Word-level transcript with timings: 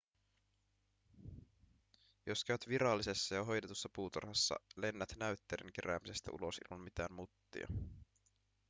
jos 2.25 2.45
käyt 2.45 2.67
virallisessa 2.67 3.35
ja 3.35 3.43
hoidetussa 3.43 3.89
puutarhassa 3.95 4.55
lennät 4.75 5.09
näytteiden 5.19 5.73
keräämisestä 5.73 6.31
ulos 6.33 6.57
ilman 6.69 6.83
mitään 6.85 7.13
muttia 7.13 7.67